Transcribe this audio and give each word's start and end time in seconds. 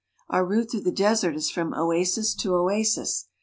Our 0.29 0.43
route 0.43 0.71
through 0.71 0.81
the 0.81 0.91
desert 0.91 1.35
is 1.35 1.51
from 1.51 1.75
oasis 1.75 2.33
to 2.33 2.55
oasis. 2.55 3.27